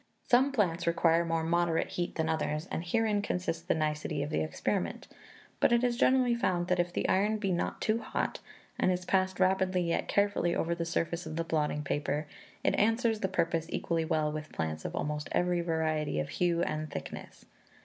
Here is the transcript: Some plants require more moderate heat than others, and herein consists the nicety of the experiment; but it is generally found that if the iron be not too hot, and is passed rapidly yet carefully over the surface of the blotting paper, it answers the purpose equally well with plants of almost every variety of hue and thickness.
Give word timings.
Some 0.23 0.51
plants 0.51 0.87
require 0.87 1.23
more 1.23 1.43
moderate 1.43 1.89
heat 1.89 2.15
than 2.15 2.27
others, 2.27 2.65
and 2.71 2.83
herein 2.83 3.21
consists 3.21 3.61
the 3.61 3.75
nicety 3.75 4.23
of 4.23 4.31
the 4.31 4.41
experiment; 4.41 5.07
but 5.59 5.71
it 5.71 5.83
is 5.83 5.95
generally 5.95 6.33
found 6.33 6.69
that 6.69 6.79
if 6.79 6.91
the 6.91 7.07
iron 7.07 7.37
be 7.37 7.51
not 7.51 7.79
too 7.81 7.99
hot, 7.99 8.39
and 8.79 8.91
is 8.91 9.05
passed 9.05 9.39
rapidly 9.39 9.81
yet 9.83 10.07
carefully 10.07 10.55
over 10.55 10.73
the 10.73 10.85
surface 10.85 11.27
of 11.27 11.35
the 11.35 11.43
blotting 11.43 11.83
paper, 11.83 12.25
it 12.63 12.73
answers 12.79 13.19
the 13.19 13.27
purpose 13.27 13.67
equally 13.69 14.03
well 14.03 14.31
with 14.31 14.51
plants 14.51 14.85
of 14.85 14.95
almost 14.95 15.29
every 15.33 15.61
variety 15.61 16.19
of 16.19 16.29
hue 16.29 16.63
and 16.63 16.89
thickness. 16.89 17.45